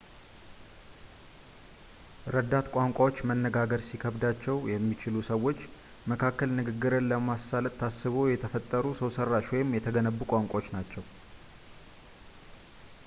[2.35, 5.59] ረዳት ቋንቋዎች መነጋገር ሊከብዳቸው በሚችሉ ሰዎች
[6.13, 11.05] መካከል ንግግርን ለማሳለጥ ታስበው የተፈጠሩ ሰውሰራሽ ወይም የተገነቡ ቋንቋዎች ናቸው